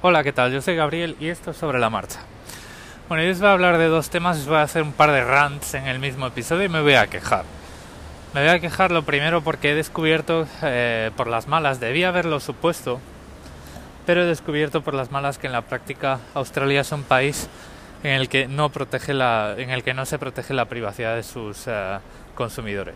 Hola, 0.00 0.22
¿qué 0.22 0.32
tal? 0.32 0.52
Yo 0.52 0.62
soy 0.62 0.76
Gabriel 0.76 1.16
y 1.18 1.26
esto 1.26 1.50
es 1.50 1.56
sobre 1.56 1.80
la 1.80 1.90
marcha. 1.90 2.20
Bueno, 3.08 3.24
yo 3.24 3.32
os 3.32 3.40
voy 3.40 3.48
a 3.48 3.52
hablar 3.52 3.78
de 3.78 3.88
dos 3.88 4.10
temas, 4.10 4.38
os 4.38 4.46
voy 4.46 4.58
a 4.58 4.62
hacer 4.62 4.82
un 4.82 4.92
par 4.92 5.10
de 5.10 5.24
rants 5.24 5.74
en 5.74 5.88
el 5.88 5.98
mismo 5.98 6.28
episodio 6.28 6.66
y 6.66 6.68
me 6.68 6.80
voy 6.80 6.94
a 6.94 7.08
quejar. 7.08 7.42
Me 8.32 8.42
voy 8.42 8.50
a 8.50 8.60
quejar 8.60 8.92
lo 8.92 9.02
primero 9.02 9.42
porque 9.42 9.72
he 9.72 9.74
descubierto 9.74 10.46
eh, 10.62 11.10
por 11.16 11.26
las 11.26 11.48
malas, 11.48 11.80
debía 11.80 12.10
haberlo 12.10 12.38
supuesto, 12.38 13.00
pero 14.06 14.22
he 14.22 14.26
descubierto 14.26 14.82
por 14.82 14.94
las 14.94 15.10
malas 15.10 15.36
que 15.36 15.48
en 15.48 15.52
la 15.52 15.62
práctica 15.62 16.20
Australia 16.32 16.82
es 16.82 16.92
un 16.92 17.02
país 17.02 17.48
en 18.04 18.12
el 18.12 18.28
que 18.28 18.46
no 18.46 18.68
protege 18.68 19.14
la, 19.14 19.56
en 19.58 19.70
el 19.70 19.82
que 19.82 19.94
no 19.94 20.06
se 20.06 20.20
protege 20.20 20.54
la 20.54 20.66
privacidad 20.66 21.16
de 21.16 21.24
sus 21.24 21.64
eh, 21.66 21.98
consumidores. 22.36 22.94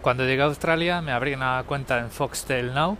Cuando 0.00 0.24
llegué 0.24 0.40
a 0.40 0.46
Australia 0.46 1.02
me 1.02 1.12
abrí 1.12 1.34
una 1.34 1.62
cuenta 1.66 1.98
en 1.98 2.10
Foxtel 2.10 2.72
Now, 2.72 2.96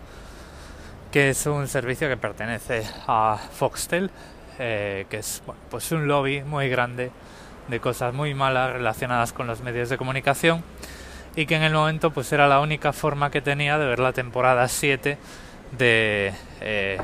que 1.11 1.31
es 1.31 1.47
un 1.47 1.69
servicio 1.69 2.09
que 2.09 2.17
pertenece 2.17 2.85
a 3.07 3.39
Foxtel, 3.53 4.11
eh, 4.59 5.07
que 5.09 5.19
es 5.19 5.43
pues 5.71 5.91
un 5.93 6.07
lobby 6.07 6.43
muy 6.43 6.69
grande 6.69 7.11
de 7.69 7.81
cosas 7.81 8.15
muy 8.15 8.35
malas 8.35 8.73
relacionadas 8.73 9.33
con 9.33 9.47
los 9.47 9.61
medios 9.61 9.89
de 9.89 9.97
comunicación 9.97 10.65
y 11.37 11.47
que 11.47 11.57
en 11.57 11.63
el 11.63 11.73
momento 11.73 12.11
pues 12.11 12.33
era 12.33 12.49
la 12.49 12.61
única 12.61 12.93
forma 12.93 13.31
que 13.31 13.41
tenía 13.41 13.79
de 13.79 13.87
ver 13.87 14.01
la 14.01 14.13
temporada 14.13 14.67
7 14.69 15.19
de, 15.77 16.33
eh, 16.61 16.99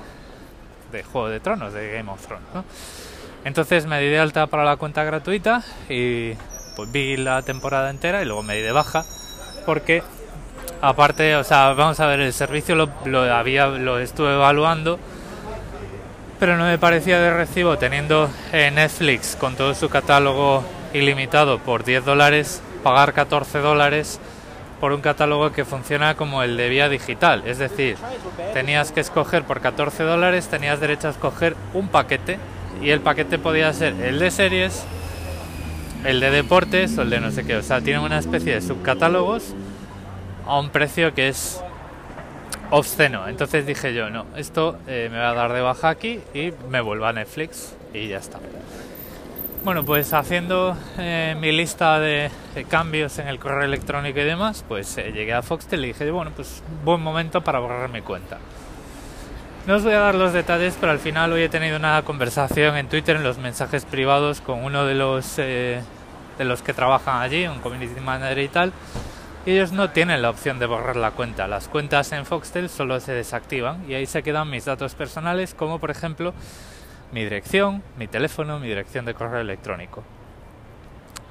de 0.90 1.02
Juego 1.04 1.28
de 1.28 1.40
Tronos, 1.40 1.72
de 1.72 1.92
Game 1.92 2.10
of 2.10 2.26
Thrones. 2.26 2.46
Entonces 3.44 3.86
me 3.86 4.00
di 4.00 4.08
de 4.08 4.18
alta 4.18 4.46
para 4.46 4.64
la 4.64 4.76
cuenta 4.76 5.04
gratuita 5.04 5.62
y 5.88 6.32
pues 6.76 6.90
vi 6.90 7.16
la 7.16 7.42
temporada 7.42 7.90
entera 7.90 8.22
y 8.22 8.24
luego 8.24 8.42
me 8.42 8.56
di 8.56 8.62
de 8.62 8.72
baja 8.72 9.04
porque 9.66 10.02
aparte, 10.80 11.36
o 11.36 11.44
sea, 11.44 11.72
vamos 11.72 12.00
a 12.00 12.06
ver, 12.06 12.20
el 12.20 12.32
servicio 12.32 12.74
lo, 12.74 13.20
había 13.32 13.66
lo 13.66 13.98
estuve 13.98 14.34
evaluando 14.34 14.98
pero 16.38 16.56
no 16.58 16.64
me 16.64 16.78
parecía 16.78 17.20
de 17.20 17.32
recibo 17.32 17.78
teniendo 17.78 18.28
eh, 18.52 18.70
Netflix 18.70 19.34
con 19.34 19.54
todo 19.54 19.74
su 19.74 19.88
catálogo 19.88 20.64
ilimitado 20.92 21.58
por 21.58 21.84
10 21.84 22.04
dólares, 22.04 22.60
pagar 22.82 23.14
14 23.14 23.60
dólares 23.60 24.20
por 24.80 24.92
un 24.92 25.00
catálogo 25.00 25.52
que 25.52 25.64
funciona 25.64 26.16
como 26.16 26.42
el 26.42 26.56
de 26.56 26.68
vía 26.68 26.88
digital. 26.88 27.42
Es 27.46 27.58
decir, 27.58 27.96
tenías 28.52 28.92
que 28.92 29.00
escoger 29.00 29.44
por 29.44 29.60
14 29.60 30.02
dólares, 30.02 30.48
tenías 30.48 30.80
derecho 30.80 31.08
a 31.08 31.12
escoger 31.12 31.56
un 31.72 31.88
paquete 31.88 32.38
y 32.82 32.90
el 32.90 33.00
paquete 33.00 33.38
podía 33.38 33.72
ser 33.72 33.94
el 34.02 34.18
de 34.18 34.30
series, 34.30 34.84
el 36.04 36.20
de 36.20 36.30
deportes 36.30 36.98
o 36.98 37.02
el 37.02 37.10
de 37.10 37.20
no 37.20 37.30
sé 37.30 37.46
qué. 37.46 37.56
O 37.56 37.62
sea, 37.62 37.80
tienen 37.80 38.02
una 38.02 38.18
especie 38.18 38.54
de 38.54 38.60
subcatálogos 38.60 39.54
a 40.46 40.58
un 40.58 40.70
precio 40.70 41.14
que 41.14 41.28
es 41.28 41.62
obsceno. 42.70 43.28
Entonces 43.28 43.66
dije 43.66 43.94
yo, 43.94 44.10
no, 44.10 44.26
esto 44.36 44.78
eh, 44.86 45.08
me 45.10 45.18
va 45.18 45.30
a 45.30 45.34
dar 45.34 45.52
de 45.52 45.60
baja 45.60 45.88
aquí 45.88 46.20
y 46.32 46.52
me 46.68 46.80
vuelvo 46.80 47.06
a 47.06 47.12
Netflix 47.12 47.76
y 47.92 48.08
ya 48.08 48.18
está. 48.18 48.38
Bueno, 49.64 49.84
pues 49.84 50.12
haciendo 50.12 50.76
eh, 50.98 51.36
mi 51.40 51.50
lista 51.50 51.98
de, 51.98 52.30
cambios 52.68 53.18
en 53.18 53.28
el 53.28 53.38
correo 53.38 53.64
electrónico 53.64 54.20
y 54.20 54.24
demás, 54.24 54.64
pues 54.68 54.98
eh, 54.98 55.10
llegué 55.12 55.32
a 55.32 55.42
Foxtel 55.42 55.84
y 55.84 55.88
dije, 55.88 56.10
bueno, 56.10 56.32
pues 56.36 56.62
buen 56.84 57.00
momento 57.00 57.42
para 57.42 57.60
borrar 57.60 57.88
mi 57.88 58.02
cuenta. 58.02 58.38
No 59.66 59.76
os 59.76 59.84
voy 59.84 59.94
a 59.94 60.00
dar 60.00 60.14
los 60.14 60.34
detalles, 60.34 60.76
pero 60.78 60.92
al 60.92 60.98
final 60.98 61.32
hoy 61.32 61.42
he 61.42 61.48
tenido 61.48 61.78
una 61.78 62.02
conversación 62.02 62.76
en 62.76 62.88
Twitter, 62.88 63.16
en 63.16 63.22
los 63.22 63.38
mensajes 63.38 63.86
privados, 63.86 64.42
con 64.42 64.62
uno 64.62 64.84
de 64.84 64.94
los, 64.94 65.36
de 65.36 65.82
los 66.40 66.60
que 66.60 66.74
trabajan 66.74 67.22
allí, 67.22 67.46
un 67.46 67.60
community 67.60 67.98
manager 67.98 68.38
y 68.40 68.48
tal, 68.48 68.72
ellos 69.46 69.72
no 69.72 69.90
tienen 69.90 70.22
la 70.22 70.30
opción 70.30 70.58
de 70.58 70.66
borrar 70.66 70.96
la 70.96 71.10
cuenta. 71.10 71.46
Las 71.46 71.68
cuentas 71.68 72.12
en 72.12 72.24
Foxtel 72.24 72.68
solo 72.68 72.98
se 73.00 73.12
desactivan 73.12 73.84
y 73.88 73.94
ahí 73.94 74.06
se 74.06 74.22
quedan 74.22 74.50
mis 74.50 74.64
datos 74.64 74.94
personales 74.94 75.54
como 75.54 75.78
por 75.78 75.90
ejemplo 75.90 76.32
mi 77.12 77.22
dirección, 77.24 77.82
mi 77.98 78.08
teléfono, 78.08 78.58
mi 78.58 78.68
dirección 78.68 79.04
de 79.04 79.14
correo 79.14 79.40
electrónico. 79.40 80.02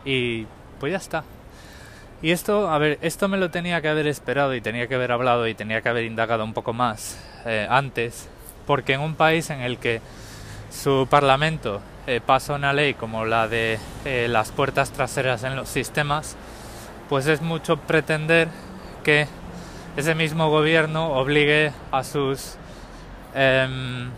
Y 0.06 0.46
pues 0.80 0.92
ya 0.92 0.98
está. 0.98 1.24
Y 2.22 2.32
esto, 2.32 2.70
a 2.70 2.78
ver, 2.78 3.00
esto 3.02 3.28
me 3.28 3.38
lo 3.38 3.52
tenía 3.52 3.82
que 3.82 3.90
haber 3.90 4.08
esperado 4.08 4.56
y 4.56 4.62
tenía 4.62 4.88
que 4.88 4.96
haber 4.96 5.12
hablado 5.12 5.46
y 5.46 5.56
tenía 5.56 5.82
que 5.82 5.90
haber 5.90 6.06
indagado 6.06 6.46
un 6.46 6.54
poco 6.54 6.72
más 6.72 7.20
eh, 7.46 7.68
antes, 7.70 8.30
porque 8.66 8.94
en 8.94 9.02
un 9.02 9.16
país 9.16 9.50
en 9.50 9.60
el 9.60 9.78
que 9.78 10.00
su 10.72 11.06
parlamento 11.10 11.82
eh, 12.08 12.22
pasa 12.26 12.54
una 12.54 12.72
ley 12.72 12.94
como 12.94 13.26
la 13.26 13.50
de 13.50 13.78
eh, 14.06 14.28
las 14.30 14.52
puertas 14.52 14.92
traseras 14.92 15.44
en 15.44 15.58
los 15.58 15.68
sistemas, 15.68 16.38
pues 17.10 17.28
es 17.28 17.42
mucho 17.42 17.78
pretender 17.78 18.48
que 19.04 19.28
ese 19.98 20.16
mismo 20.16 20.50
gobierno 20.50 21.14
obligue 21.14 21.72
a 21.92 22.04
sus 22.04 22.56
em, 23.36 24.10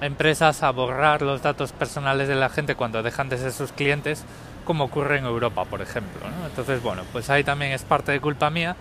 empresas 0.00 0.62
a 0.62 0.70
borrar 0.70 1.22
los 1.22 1.42
datos 1.42 1.72
personales 1.72 2.28
de 2.28 2.34
la 2.34 2.48
gente 2.48 2.74
cuando 2.74 3.02
dejan 3.02 3.28
de 3.28 3.38
ser 3.38 3.52
sus 3.52 3.72
clientes, 3.72 4.24
como 4.64 4.84
ocurre 4.84 5.18
en 5.18 5.24
Europa, 5.24 5.64
por 5.64 5.82
ejemplo. 5.82 6.20
Entonces, 6.46 6.82
bueno, 6.82 7.02
pues 7.12 7.30
ahí 7.30 7.44
también 7.44 7.72
es 7.72 7.82
parte 7.82 8.12
de 8.12 8.20
culpa 8.20 8.50
mía 8.50 8.76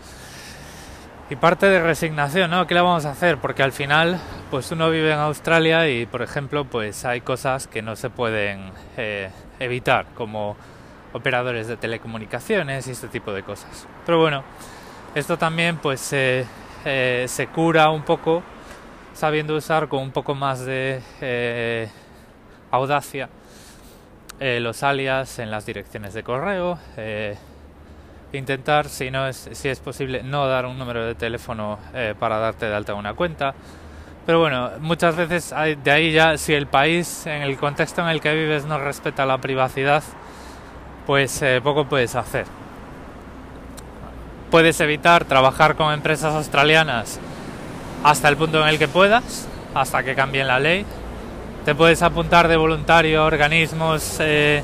y 1.30 1.35
parte 1.35 1.66
de 1.68 1.81
resignación, 1.81 2.51
¿no? 2.51 2.68
¿Qué 2.68 2.74
le 2.74 2.81
vamos 2.81 3.06
a 3.06 3.12
hacer? 3.12 3.38
Porque 3.38 3.63
al 3.63 3.72
final, 3.72 4.19
pues 4.51 4.72
uno 4.72 4.90
vive 4.90 5.12
en 5.12 5.19
Australia 5.19 5.90
y, 5.90 6.06
por 6.06 6.22
ejemplo, 6.22 6.66
pues 6.66 7.06
hay 7.06 7.22
cosas 7.22 7.68
que 7.68 7.81
no 7.81 7.95
se 7.95 8.09
pueden 8.09 8.72
eh, 8.97 9.30
evitar, 9.59 10.06
como 10.16 10.56
operadores 11.13 11.68
de 11.68 11.78
telecomunicaciones 11.78 12.88
y 12.88 12.91
este 12.91 13.07
tipo 13.07 13.31
de 13.31 13.44
cosas. 13.44 13.88
Pero 14.06 14.19
bueno, 14.19 14.44
esto 15.16 15.38
también 15.38 15.78
pues 15.78 16.09
eh, 16.12 16.46
se 17.28 17.47
cura 17.47 17.90
un 17.91 18.01
poco 18.01 18.44
sabiendo 19.13 19.56
usar 19.56 19.88
con 19.88 20.01
un 20.01 20.12
poco 20.12 20.34
más 20.34 20.66
de 20.66 21.01
eh, 21.22 21.88
audacia 22.72 23.29
eh, 24.40 24.59
los 24.59 24.81
alias 24.81 25.38
en 25.38 25.51
las 25.51 25.66
direcciones 25.66 26.13
de 26.13 26.24
correo. 26.24 26.79
intentar, 28.34 28.90
si 28.90 29.12
no 29.12 29.28
es, 29.28 29.47
si 29.51 29.69
es 29.69 29.80
posible, 29.80 30.24
no 30.24 30.47
dar 30.47 30.66
un 30.66 30.80
número 30.80 31.06
de 31.06 31.13
teléfono 31.13 31.78
para 32.19 32.40
darte 32.40 32.66
de 32.66 32.74
alta 32.74 32.95
una 32.95 33.13
cuenta. 33.13 33.53
Pero 34.25 34.40
bueno, 34.40 34.72
muchas 34.80 35.16
veces 35.16 35.53
de 35.84 35.91
ahí 35.91 36.12
ya, 36.12 36.38
si 36.38 36.56
el 36.56 36.66
país, 36.66 37.28
en 37.28 37.44
el 37.44 37.57
contexto 37.57 38.01
en 38.01 38.07
el 38.07 38.22
que 38.22 38.34
vives, 38.34 38.66
no 38.66 38.80
respeta 38.80 39.28
la 39.28 39.38
privacidad, 39.38 40.01
pues 41.06 41.41
eh, 41.41 41.62
poco 41.64 41.86
puedes 41.86 42.16
hacer. 42.16 42.46
Puedes 44.52 44.80
evitar 44.81 45.25
trabajar 45.25 45.75
con 45.75 45.94
empresas 45.94 46.36
australianas 46.36 47.19
hasta 48.03 48.30
el 48.30 48.38
punto 48.38 48.62
en 48.62 48.68
el 48.68 48.78
que 48.78 48.88
puedas, 48.88 49.47
hasta 49.74 50.03
que 50.03 50.16
cambien 50.16 50.47
la 50.47 50.59
ley. 50.59 50.86
Te 51.66 51.74
puedes 51.74 52.02
apuntar 52.02 52.47
de 52.47 52.58
voluntario 52.58 53.22
a 53.22 53.25
organismos 53.25 54.18
eh, 54.19 54.63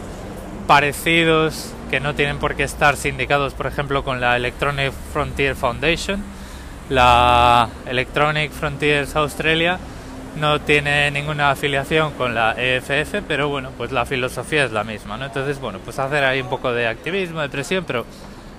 parecidos 0.67 1.73
que 1.89 1.99
no 1.99 2.13
tienen 2.13 2.37
por 2.37 2.55
qué 2.55 2.63
estar 2.63 2.95
sindicados, 2.97 3.53
por 3.53 3.65
ejemplo, 3.65 4.03
con 4.03 4.21
la 4.21 4.35
Electronic 4.35 4.91
Frontier 5.11 5.55
Foundation, 5.55 6.23
la 6.89 7.69
Electronic 7.87 8.51
Frontiers 8.51 9.15
Australia 9.15 9.79
no 10.39 10.61
tiene 10.61 11.11
ninguna 11.11 11.51
afiliación 11.51 12.13
con 12.13 12.33
la 12.33 12.55
EFF, 12.57 13.21
pero 13.27 13.49
bueno, 13.49 13.71
pues 13.77 13.91
la 13.91 14.05
filosofía 14.05 14.65
es 14.65 14.71
la 14.71 14.83
misma, 14.83 15.17
¿no? 15.17 15.25
Entonces, 15.25 15.59
bueno, 15.59 15.79
pues 15.83 15.99
hacer 15.99 16.23
ahí 16.23 16.41
un 16.41 16.49
poco 16.49 16.71
de 16.71 16.87
activismo, 16.87 17.41
de 17.41 17.49
presión, 17.49 17.83
pero 17.85 18.05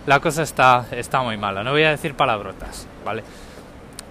la 0.06 0.20
cosa 0.20 0.42
está, 0.42 0.86
está 0.90 1.22
muy 1.22 1.36
mala. 1.36 1.64
No 1.64 1.72
voy 1.72 1.84
a 1.84 1.90
decir 1.90 2.14
palabrotas, 2.14 2.86
¿vale? 3.04 3.24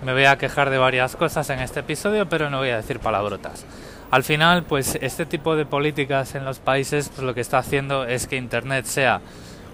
Me 0.04 0.14
voy 0.14 0.26
a 0.26 0.38
quejar 0.38 0.70
de 0.70 0.78
varias 0.78 1.16
cosas 1.16 1.50
en 1.50 1.60
este 1.60 1.82
episodio, 1.82 2.28
pero 2.28 2.50
no 2.50 2.58
voy 2.58 2.70
a 2.70 2.78
decir 2.78 3.00
palabrotas. 3.00 3.66
Al 4.12 4.24
final, 4.24 4.64
pues 4.64 4.98
este 5.02 5.26
tipo 5.26 5.56
de 5.56 5.66
políticas 5.66 6.36
en 6.36 6.46
los 6.46 6.60
países, 6.60 7.10
pues 7.10 7.22
lo 7.22 7.36
que 7.36 7.42
está 7.42 7.60
haciendo 7.60 8.06
es 8.06 8.28
que 8.28 8.38
Internet 8.38 8.86
sea 8.86 9.22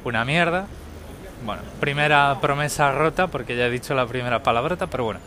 una 0.04 0.26
mierda. 0.26 0.68
Bueno, 1.46 1.62
primera 1.80 2.38
promesa 2.42 2.92
rota, 2.92 3.28
porque 3.28 3.56
ya 3.56 3.68
he 3.68 3.70
dicho 3.70 3.94
la 3.94 4.06
primera 4.06 4.44
palabrota, 4.44 4.88
pero 4.88 5.06
bueno 5.06 5.20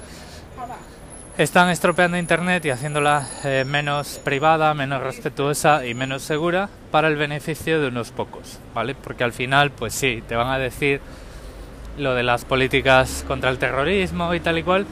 están 1.38 1.70
estropeando 1.70 2.18
Internet 2.18 2.64
y 2.64 2.70
haciéndola 2.70 3.28
eh, 3.44 3.64
menos 3.64 4.20
privada, 4.24 4.74
menos 4.74 5.00
respetuosa 5.00 5.86
y 5.86 5.94
menos 5.94 6.22
segura 6.22 6.68
para 6.90 7.06
el 7.06 7.14
beneficio 7.14 7.80
de 7.80 7.86
unos 7.86 8.10
pocos, 8.10 8.58
¿vale? 8.74 8.96
Porque 8.96 9.22
al 9.22 9.32
final, 9.32 9.70
pues 9.70 9.94
sí, 9.94 10.20
te 10.26 10.34
van 10.34 10.48
a 10.48 10.58
decir 10.58 11.00
lo 11.96 12.16
de 12.16 12.24
las 12.24 12.44
políticas 12.44 13.24
contra 13.28 13.50
el 13.50 13.58
terrorismo 13.58 14.34
y 14.34 14.40
tal 14.40 14.58
y 14.58 14.64
cual, 14.64 14.84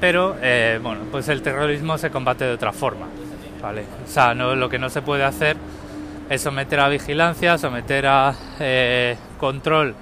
pero 0.00 0.36
eh, 0.40 0.78
bueno, 0.80 1.00
pues 1.10 1.28
el 1.28 1.42
terrorismo 1.42 1.98
se 1.98 2.10
combate 2.10 2.44
de 2.44 2.52
otra 2.52 2.72
forma, 2.72 3.08
¿vale? 3.60 3.82
O 4.06 4.08
sea, 4.08 4.32
no, 4.32 4.54
lo 4.54 4.68
que 4.68 4.78
no 4.78 4.90
se 4.90 5.02
puede 5.02 5.24
hacer 5.24 5.56
es 6.28 6.40
someter 6.40 6.78
a 6.78 6.88
vigilancia, 6.88 7.58
someter 7.58 8.06
a 8.06 8.32
eh, 8.60 9.16
control 9.38 9.96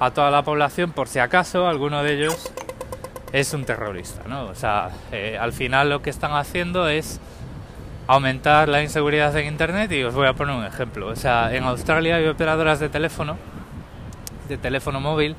a 0.00 0.10
toda 0.10 0.30
la 0.30 0.42
población 0.42 0.92
por 0.92 1.06
si 1.06 1.18
acaso 1.18 1.68
alguno 1.68 2.02
de 2.02 2.14
ellos 2.14 2.50
es 3.34 3.52
un 3.52 3.64
terrorista, 3.64 4.22
¿no? 4.28 4.44
O 4.44 4.54
sea, 4.54 4.90
eh, 5.10 5.36
al 5.40 5.52
final 5.52 5.90
lo 5.90 6.00
que 6.02 6.08
están 6.08 6.34
haciendo 6.34 6.86
es 6.86 7.18
aumentar 8.06 8.68
la 8.68 8.80
inseguridad 8.80 9.36
en 9.36 9.48
Internet 9.48 9.90
y 9.90 10.04
os 10.04 10.14
voy 10.14 10.28
a 10.28 10.34
poner 10.34 10.54
un 10.54 10.64
ejemplo. 10.64 11.08
O 11.08 11.16
sea, 11.16 11.52
en 11.52 11.64
Australia 11.64 12.14
hay 12.14 12.28
operadoras 12.28 12.78
de 12.78 12.88
teléfono, 12.88 13.36
de 14.48 14.56
teléfono 14.56 15.00
móvil, 15.00 15.34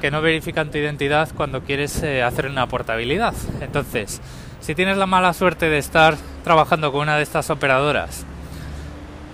que 0.00 0.10
no 0.10 0.20
verifican 0.20 0.72
tu 0.72 0.78
identidad 0.78 1.28
cuando 1.36 1.62
quieres 1.62 2.02
eh, 2.02 2.24
hacer 2.24 2.46
una 2.46 2.66
portabilidad. 2.66 3.34
Entonces, 3.60 4.20
si 4.60 4.74
tienes 4.74 4.96
la 4.96 5.06
mala 5.06 5.32
suerte 5.32 5.70
de 5.70 5.78
estar 5.78 6.16
trabajando 6.42 6.90
con 6.90 7.02
una 7.02 7.18
de 7.18 7.22
estas 7.22 7.50
operadoras, 7.50 8.26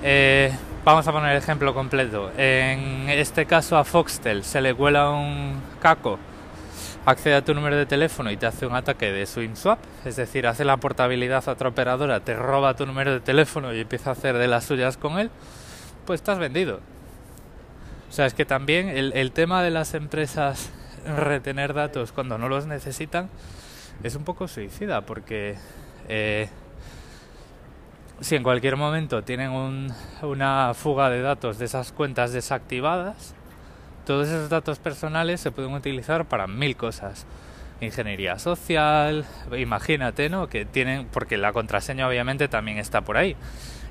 eh, 0.03 0.53
vamos 0.85 1.09
a 1.09 1.13
poner 1.13 1.31
el 1.31 1.39
ejemplo 1.39 1.73
completo. 1.73 2.33
En 2.37 3.09
este 3.09 3.47
caso 3.47 3.79
a 3.79 3.85
Foxtel 3.85 4.45
se 4.45 4.61
le 4.61 4.75
cuela 4.75 5.09
un 5.09 5.59
caco, 5.81 6.19
accede 7.09 7.35
a 7.35 7.45
tu 7.45 7.55
número 7.55 7.77
de 7.77 7.87
teléfono 7.87 8.31
y 8.31 8.37
te 8.37 8.47
hace 8.47 8.67
un 8.67 8.75
ataque 8.75 9.13
de 9.13 9.27
swing 9.27 9.55
swap, 9.55 9.79
es 10.05 10.17
decir, 10.17 10.47
hace 10.47 10.65
la 10.65 10.77
portabilidad 10.77 11.49
a 11.49 11.53
otra 11.53 11.69
operadora, 11.69 12.21
te 12.21 12.35
roba 12.35 12.75
tu 12.75 12.87
número 12.87 13.13
de 13.13 13.21
teléfono 13.21 13.73
y 13.75 13.81
empieza 13.81 14.11
a 14.11 14.13
hacer 14.13 14.37
de 14.37 14.49
las 14.49 14.65
suyas 14.65 14.97
con 14.97 15.19
él, 15.19 15.31
pues 16.07 16.21
estás 16.21 16.39
vendido. 16.39 16.81
O 18.09 18.13
sea, 18.13 18.27
es 18.27 18.35
que 18.35 18.45
también 18.45 18.89
el 18.89 19.33
tema 19.33 19.63
de 19.63 19.71
las 19.71 19.95
empresas 19.95 20.71
retener 21.17 21.75
datos 21.75 22.13
cuando 22.13 22.39
no 22.39 22.49
los 22.49 22.67
necesitan 22.67 23.29
es 24.03 24.15
un 24.15 24.25
poco 24.25 24.49
suicida 24.49 25.03
porque 25.03 25.57
eh, 26.09 26.49
si 28.21 28.37
en 28.37 28.43
cualquier 28.43 28.77
momento 28.77 29.23
tienen 29.23 29.51
una 30.23 30.75
fuga 30.75 31.11
de 31.11 31.21
datos 31.21 31.59
de 31.59 31.65
esas 31.65 31.93
cuentas 31.93 32.33
desactivadas, 32.33 33.35
todos 34.09 34.29
esos 34.29 34.49
datos 34.49 34.79
personales 34.79 35.39
se 35.39 35.51
pueden 35.51 35.75
utilizar 35.75 36.25
para 36.25 36.47
mil 36.47 36.79
cosas. 36.79 37.27
Ingeniería 37.83 38.39
social, 38.39 39.27
imagínate, 39.55 40.31
¿no? 40.31 40.49
Que 40.49 40.65
tienen, 40.65 41.07
porque 41.13 41.37
la 41.37 41.53
contraseña 41.53 42.09
obviamente 42.09 42.49
también 42.49 42.79
está 42.79 43.03
por 43.03 43.19
ahí. 43.19 43.37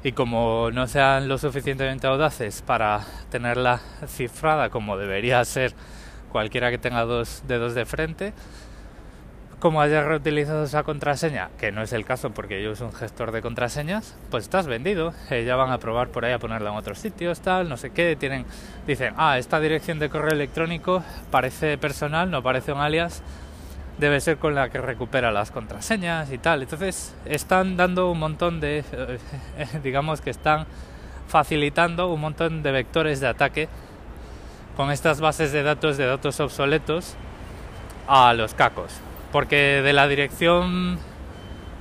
Y 0.04 0.14
como 0.14 0.72
no 0.74 0.88
sean 0.88 1.28
lo 1.28 1.38
suficientemente 1.38 2.08
audaces 2.08 2.64
para 2.64 3.06
tenerla 3.30 3.80
cifrada 4.08 4.72
como 4.72 4.98
debería 4.98 5.46
ser 5.46 5.76
cualquiera 6.32 6.72
que 6.72 6.80
tenga 6.80 7.06
dos 7.06 7.44
dedos 7.48 7.76
de 7.76 7.86
frente, 7.86 8.34
como 9.60 9.82
hayas 9.82 10.06
reutilizado 10.06 10.66
esa 10.66 10.84
contraseña, 10.84 11.50
que 11.58 11.72
no 11.72 11.82
es 11.82 11.92
el 11.92 12.06
caso 12.06 12.30
porque 12.30 12.62
yo 12.62 12.76
soy 12.76 12.88
un 12.88 12.94
gestor 12.94 13.32
de 13.32 13.42
contraseñas, 13.42 14.16
pues 14.30 14.44
estás 14.44 14.68
vendido. 14.68 15.14
Eh, 15.32 15.46
ya 15.46 15.56
van 15.56 15.72
a 15.72 15.80
probar 15.80 16.10
por 16.10 16.26
ahí 16.26 16.34
a 16.34 16.40
ponerla 16.40 16.70
en 16.70 16.76
otros 16.76 17.00
sitios, 17.00 17.40
tal, 17.42 17.68
no 17.68 17.76
sé 17.76 17.90
qué. 17.90 18.16
Tienen, 18.16 18.46
dicen, 18.86 19.16
ah, 19.18 19.40
esta 19.40 19.60
dirección 19.60 19.98
de 19.98 20.10
correo 20.10 20.34
electrónico 20.34 21.04
parece 21.32 21.78
personal, 21.80 22.30
no 22.30 22.44
parece 22.44 22.72
un 22.72 22.80
alias, 22.80 23.24
debe 23.98 24.22
ser 24.22 24.38
con 24.38 24.54
la 24.54 24.70
que 24.70 24.80
recupera 24.80 25.32
las 25.32 25.50
contraseñas 25.50 26.32
y 26.32 26.38
tal. 26.38 26.62
Entonces, 26.62 27.16
están 27.26 27.78
dando 27.78 28.12
un 28.12 28.20
montón 28.20 28.60
de, 28.60 28.84
digamos 29.84 30.22
que 30.22 30.30
están 30.30 30.68
facilitando 31.28 32.14
un 32.14 32.22
montón 32.22 32.62
de 32.62 32.72
vectores 32.72 33.20
de 33.22 33.28
ataque 33.28 33.70
con 34.76 34.92
estas 34.92 35.20
bases 35.20 35.52
de 35.52 35.64
datos 35.64 35.98
de 35.98 36.06
datos 36.06 36.40
obsoletos 36.40 37.16
a 38.08 38.36
los 38.36 38.54
cacos. 38.54 39.02
Porque 39.32 39.82
de 39.82 39.94
la 39.94 40.08
dirección 40.08 40.98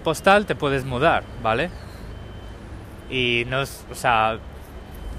postal 0.04 0.46
te 0.46 0.54
puedes 0.54 0.84
mudar, 0.84 1.24
¿vale? 1.42 1.70
Y 3.10 3.44
no 3.48 3.62
es, 3.62 3.84
o 3.90 3.94
sea, 3.94 4.38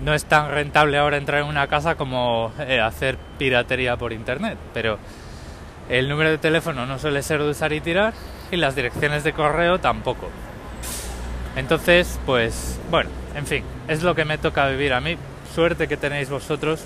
no 0.04 0.14
es 0.14 0.26
tan 0.26 0.52
rentable 0.52 0.98
ahora 0.98 1.18
entrar 1.18 1.42
en 1.42 1.48
una 1.48 1.68
casa 1.68 1.96
como 1.96 2.52
eh, 2.60 2.80
hacer 2.80 3.18
piratería 3.38 3.98
por 3.98 4.14
internet, 4.14 4.58
pero 4.74 5.00
el 5.90 6.10
número 6.10 6.30
de 6.30 6.38
teléfono 6.38 6.86
no 6.86 7.00
suele 7.00 7.24
ser 7.24 7.42
de 7.42 7.50
usar 7.50 7.74
y 7.74 7.82
tirar 7.82 8.14
y 8.52 8.58
las 8.58 8.76
direcciones 8.76 9.24
de 9.24 9.34
correo 9.34 9.80
tampoco. 9.80 10.30
Entonces, 11.56 12.20
pues 12.26 12.80
bueno, 12.92 13.10
en 13.36 13.48
fin, 13.48 13.64
es 13.88 14.04
lo 14.04 14.14
que 14.14 14.26
me 14.26 14.38
toca 14.38 14.68
vivir 14.68 14.94
a 14.94 15.02
mí. 15.02 15.18
Suerte 15.56 15.88
que 15.88 15.98
tenéis 15.98 16.30
vosotros 16.30 16.86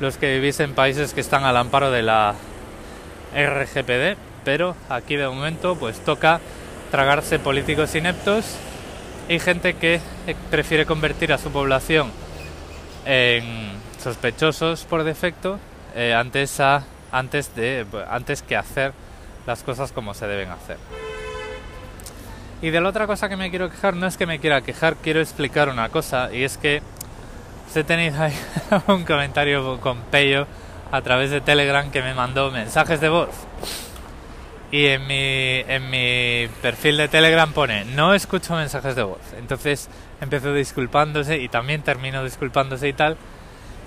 los 0.00 0.16
que 0.16 0.34
vivís 0.34 0.60
en 0.60 0.74
países 0.74 1.12
que 1.12 1.20
están 1.20 1.44
al 1.44 1.56
amparo 1.56 1.90
de 1.90 2.02
la 2.02 2.34
RGPD, 3.34 4.16
pero 4.46 4.76
aquí 4.88 5.16
de 5.16 5.26
momento 5.26 5.74
pues 5.74 5.98
toca 5.98 6.40
tragarse 6.92 7.40
políticos 7.40 7.96
ineptos 7.96 8.44
y 9.28 9.40
gente 9.40 9.74
que 9.74 10.00
prefiere 10.52 10.86
convertir 10.86 11.32
a 11.32 11.38
su 11.38 11.50
población 11.50 12.12
en 13.04 13.72
sospechosos 14.00 14.84
por 14.84 15.02
defecto 15.02 15.58
eh, 15.96 16.14
antes, 16.14 16.60
a, 16.60 16.84
antes, 17.10 17.56
de, 17.56 17.84
antes 18.08 18.42
que 18.42 18.54
hacer 18.54 18.92
las 19.48 19.64
cosas 19.64 19.90
como 19.90 20.14
se 20.14 20.28
deben 20.28 20.50
hacer. 20.50 20.76
Y 22.62 22.70
de 22.70 22.80
la 22.80 22.90
otra 22.90 23.08
cosa 23.08 23.28
que 23.28 23.36
me 23.36 23.50
quiero 23.50 23.68
quejar 23.68 23.96
no 23.96 24.06
es 24.06 24.16
que 24.16 24.26
me 24.26 24.38
quiera 24.38 24.60
quejar, 24.60 24.94
quiero 24.94 25.20
explicar 25.20 25.68
una 25.68 25.88
cosa 25.88 26.32
y 26.32 26.44
es 26.44 26.56
que 26.56 26.82
he 27.74 27.82
tenido 27.82 28.22
ahí 28.22 28.32
un 28.86 29.02
comentario 29.02 29.80
con 29.80 30.02
Pello 30.02 30.46
a 30.92 31.02
través 31.02 31.32
de 31.32 31.40
Telegram 31.40 31.90
que 31.90 32.00
me 32.00 32.14
mandó 32.14 32.52
mensajes 32.52 33.00
de 33.00 33.08
voz. 33.08 33.30
Y 34.76 34.88
en 34.88 35.06
mi, 35.06 35.64
en 35.72 35.88
mi 35.88 36.48
perfil 36.60 36.98
de 36.98 37.08
Telegram 37.08 37.50
pone, 37.50 37.86
no 37.86 38.12
escucho 38.12 38.54
mensajes 38.54 38.94
de 38.94 39.04
voz. 39.04 39.22
Entonces 39.38 39.88
empezó 40.20 40.52
disculpándose 40.52 41.38
y 41.38 41.48
también 41.48 41.80
terminó 41.80 42.22
disculpándose 42.22 42.86
y 42.86 42.92
tal. 42.92 43.16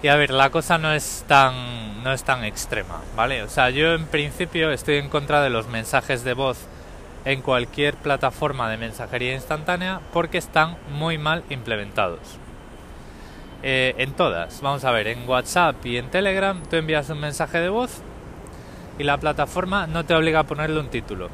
Y 0.02 0.08
a 0.08 0.16
ver, 0.16 0.32
la 0.32 0.50
cosa 0.50 0.80
no 0.80 0.92
es 0.92 1.26
tan, 1.28 2.04
no 2.04 2.12
es 2.12 2.24
tan 2.24 2.44
extrema, 2.44 3.04
¿vale? 3.16 3.44
O 3.44 3.50
sea, 3.50 3.70
yo 3.70 3.94
en 3.94 4.08
principio 4.08 4.72
estoy 4.72 4.96
en 4.96 5.10
contra 5.10 5.44
de 5.44 5.52
los 5.52 5.68
mensajes 5.68 6.24
de 6.24 6.34
voz 6.34 6.58
en 7.24 7.44
cualquier 7.44 7.94
plataforma 7.94 8.68
de 8.72 8.78
mensajería 8.78 9.36
instantánea 9.36 10.02
porque 10.12 10.40
están 10.40 10.76
muy 10.92 11.20
mal 11.20 11.44
implementados. 11.52 12.40
Eh, 13.62 13.94
en 14.00 14.14
todas. 14.14 14.60
Vamos 14.62 14.84
a 14.86 14.92
ver, 14.92 15.06
en 15.06 15.30
WhatsApp 15.30 15.86
y 15.86 15.98
en 15.98 16.10
Telegram 16.10 16.60
tú 16.68 16.78
envías 16.78 17.12
un 17.12 17.20
mensaje 17.20 17.60
de 17.60 17.70
voz 17.70 18.02
y 19.00 19.04
la 19.04 19.18
plataforma 19.18 19.88
no 19.88 20.06
te 20.06 20.14
obliga 20.14 20.42
a 20.42 20.44
ponerle 20.44 20.80
un 20.80 20.90
título. 20.90 21.30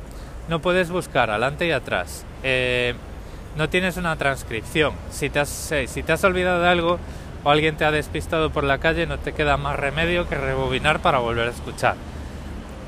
No 0.48 0.62
puedes 0.62 0.90
buscar 0.90 1.30
adelante 1.30 1.68
y 1.68 1.72
atrás. 1.72 2.24
Eh, 2.44 2.94
no 3.58 3.68
tienes 3.68 3.98
una 3.98 4.16
transcripción. 4.16 4.94
Si 5.12 5.30
te, 5.30 5.40
has, 5.40 5.72
eh, 5.72 5.88
si 5.88 6.04
te 6.04 6.14
has 6.14 6.24
olvidado 6.24 6.62
de 6.62 6.70
algo 6.70 7.00
o 7.44 7.50
alguien 7.50 7.76
te 7.76 7.84
ha 7.84 7.92
despistado 7.92 8.52
por 8.52 8.64
la 8.64 8.78
calle, 8.78 9.08
no 9.08 9.18
te 9.18 9.34
queda 9.34 9.58
más 9.58 9.78
remedio 9.78 10.30
que 10.30 10.36
rebobinar 10.36 11.02
para 11.02 11.18
volver 11.18 11.48
a 11.48 11.52
escuchar. 11.52 11.96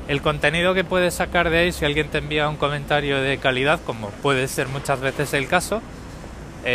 El 0.06 0.22
contenido 0.22 0.72
que 0.72 0.84
puedes 0.84 1.14
sacar 1.14 1.50
de 1.50 1.58
ahí, 1.58 1.72
si 1.72 1.84
alguien 1.84 2.08
te 2.08 2.18
envía 2.18 2.48
un 2.48 2.56
comentario 2.56 3.20
de 3.20 3.36
calidad, 3.38 3.80
como 3.84 4.08
puede 4.08 4.48
ser 4.48 4.68
muchas 4.68 5.00
veces 5.00 5.34
el 5.34 5.48
caso, 5.48 5.82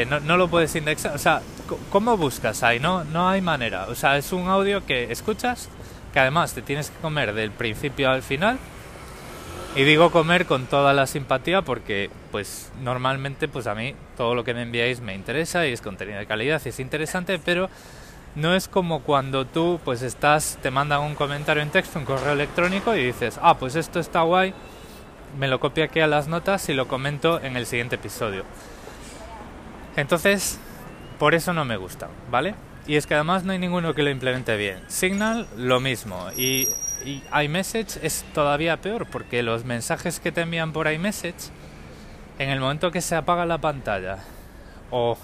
no, 0.10 0.20
no, 0.20 0.38
lo 0.38 0.50
puedes 0.50 0.76
indexar. 0.76 1.16
O 1.16 1.18
sea, 1.18 1.42
¿Cómo 1.90 2.18
buscas 2.18 2.64
ahí? 2.64 2.80
No, 2.80 3.04
no 3.06 3.30
hay 3.30 3.42
manera. 3.42 3.86
O 3.88 3.96
sea, 3.96 4.18
es 4.18 4.34
un 4.34 4.48
audio 4.48 4.86
que 4.86 5.12
escuchas, 5.12 5.70
que 6.14 6.20
además 6.20 6.54
te 6.54 6.62
tienes 6.62 6.92
que 6.92 6.98
comer 7.00 7.34
del 7.34 7.52
principio 7.52 8.10
al 8.10 8.22
final. 8.22 8.60
Y 9.76 9.84
digo 9.84 10.12
comer 10.12 10.46
con 10.46 10.68
toda 10.68 10.94
la 10.94 11.08
simpatía 11.08 11.64
porque, 11.64 12.12
pues, 12.32 12.72
normalmente, 12.84 13.48
pues 13.48 13.66
a 13.66 13.74
mí 13.74 13.96
todo 14.16 14.36
lo 14.36 14.44
que 14.44 14.54
me 14.54 14.62
enviáis 14.62 15.02
me 15.02 15.16
interesa 15.16 15.66
y 15.66 15.74
es 15.74 15.82
contenido 15.82 16.20
de 16.20 16.28
calidad 16.28 16.62
y 16.64 16.70
es 16.70 16.80
interesante, 16.80 17.40
pero 17.44 17.72
no 18.36 18.54
es 18.54 18.68
como 18.68 19.02
cuando 19.02 19.46
tú, 19.46 19.80
pues, 19.84 20.04
estás, 20.04 20.60
te 20.62 20.70
mandan 20.70 21.02
un 21.02 21.16
comentario 21.16 21.64
en 21.64 21.72
texto, 21.72 21.98
un 21.98 22.06
correo 22.06 22.34
electrónico 22.34 22.96
y 22.96 23.04
dices, 23.04 23.40
ah, 23.42 23.58
pues 23.58 23.76
esto 23.76 24.00
está 24.00 24.22
guay, 24.22 24.54
me 25.40 25.48
lo 25.48 25.60
copio 25.60 25.84
aquí 25.86 26.00
a 26.02 26.08
las 26.08 26.28
notas 26.28 26.70
y 26.70 26.74
lo 26.74 26.88
comento 26.88 27.42
en 27.42 27.58
el 27.58 27.66
siguiente 27.66 27.96
episodio. 27.96 28.44
Entonces, 29.96 30.60
por 31.18 31.34
eso 31.34 31.52
no 31.52 31.66
me 31.66 31.78
gusta, 31.78 32.10
¿vale? 32.30 32.54
Y 32.86 32.96
es 32.98 33.08
que 33.08 33.14
además 33.14 33.44
no 33.44 33.54
hay 33.54 33.60
ninguno 33.60 33.94
que 33.94 34.04
lo 34.04 34.10
implemente 34.10 34.58
bien. 34.58 34.80
Signal, 34.88 35.48
lo 35.58 35.80
mismo. 35.80 36.28
Y, 36.36 36.68
iMessage 37.42 38.00
es 38.02 38.24
todavía 38.34 38.78
peor 38.78 39.08
porque 39.08 39.44
los 39.44 39.66
mensajes 39.66 40.20
que 40.20 40.32
te 40.32 40.42
envían 40.42 40.72
por 40.72 40.92
iMessage, 40.92 41.52
en 42.40 42.50
el 42.50 42.60
momento 42.60 42.92
que 42.92 43.02
se 43.02 43.16
apaga 43.16 43.46
la 43.46 43.58
pantalla 43.58 44.20
o 44.90 45.18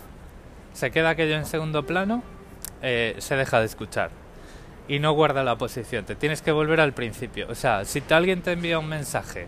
se 0.73 0.91
queda 0.91 1.11
aquello 1.11 1.35
en 1.35 1.45
segundo 1.45 1.85
plano, 1.85 2.23
eh, 2.81 3.15
se 3.19 3.35
deja 3.35 3.59
de 3.59 3.65
escuchar 3.65 4.11
y 4.89 4.99
no 4.99 5.13
guarda 5.13 5.43
la 5.43 5.57
posición. 5.57 6.05
Te 6.05 6.15
tienes 6.15 6.41
que 6.41 6.51
volver 6.51 6.81
al 6.81 6.93
principio. 6.93 7.47
O 7.49 7.55
sea, 7.55 7.85
si 7.85 8.03
alguien 8.09 8.41
te 8.41 8.51
envía 8.51 8.79
un 8.79 8.87
mensaje 8.87 9.47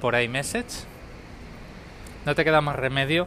por 0.00 0.20
iMessage, 0.20 0.84
no 2.26 2.34
te 2.34 2.44
queda 2.44 2.60
más 2.60 2.76
remedio 2.76 3.26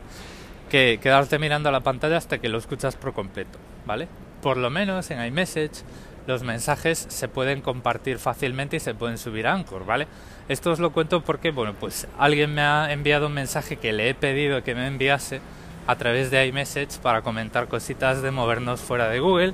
que 0.70 1.00
quedarte 1.02 1.40
mirando 1.40 1.70
a 1.70 1.72
la 1.72 1.82
pantalla 1.82 2.18
hasta 2.18 2.40
que 2.40 2.50
lo 2.50 2.58
escuchas 2.58 2.96
por 2.96 3.14
completo, 3.14 3.58
¿vale? 3.86 4.08
Por 4.44 4.58
lo 4.58 4.70
menos 4.70 5.10
en 5.10 5.24
iMessage 5.26 5.84
los 6.28 6.44
mensajes 6.44 7.06
se 7.10 7.28
pueden 7.30 7.62
compartir 7.62 8.20
fácilmente 8.20 8.78
y 8.78 8.80
se 8.80 8.94
pueden 8.94 9.18
subir 9.18 9.48
a 9.48 9.54
Anchor, 9.54 9.86
¿vale? 9.86 10.08
Esto 10.50 10.72
os 10.72 10.80
lo 10.80 10.92
cuento 10.92 11.22
porque, 11.22 11.52
bueno, 11.52 11.74
pues 11.80 12.08
alguien 12.20 12.54
me 12.54 12.62
ha 12.62 12.92
enviado 12.92 13.28
un 13.28 13.34
mensaje 13.34 13.78
que 13.78 13.94
le 13.94 14.10
he 14.10 14.14
pedido 14.14 14.62
que 14.62 14.76
me 14.76 14.86
enviase 14.86 15.42
a 15.88 15.96
través 15.96 16.30
de 16.30 16.46
iMessage 16.46 17.00
para 17.02 17.22
comentar 17.22 17.68
cositas 17.70 18.22
de 18.22 18.32
movernos 18.32 18.82
fuera 18.82 19.10
de 19.10 19.20
Google 19.20 19.54